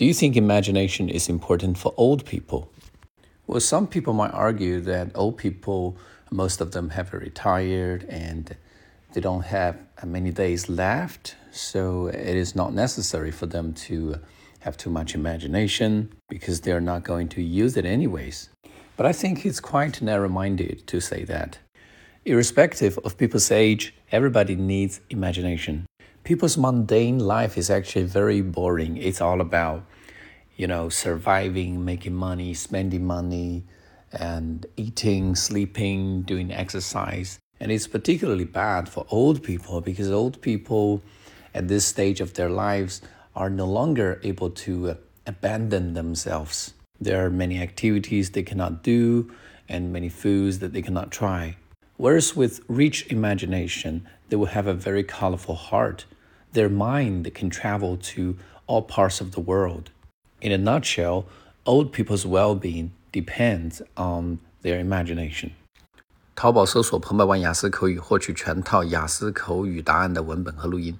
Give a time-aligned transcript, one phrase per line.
[0.00, 2.72] Do you think imagination is important for old people?
[3.46, 5.98] Well, some people might argue that old people,
[6.30, 8.56] most of them have retired and
[9.12, 14.18] they don't have many days left, so it is not necessary for them to
[14.60, 18.48] have too much imagination because they're not going to use it anyways.
[18.96, 21.58] But I think it's quite narrow minded to say that.
[22.24, 25.84] Irrespective of people's age, everybody needs imagination.
[26.30, 28.96] People's mundane life is actually very boring.
[28.96, 29.84] It's all about,
[30.56, 33.64] you know, surviving, making money, spending money,
[34.12, 37.40] and eating, sleeping, doing exercise.
[37.58, 41.02] And it's particularly bad for old people because old people
[41.52, 43.02] at this stage of their lives
[43.34, 44.94] are no longer able to uh,
[45.26, 46.74] abandon themselves.
[47.00, 49.34] There are many activities they cannot do
[49.68, 51.56] and many foods that they cannot try.
[51.96, 56.04] Whereas with rich imagination, they will have a very colorful heart
[56.53, 59.89] Their mind can travel to all parts of the world.
[60.41, 61.25] In a nutshell,
[61.65, 65.51] old people's well being depends on their imagination.
[66.35, 70.97] 淘宝搜索“彭百万雅思口语”，获取全套雅思口语答案的文本和录音。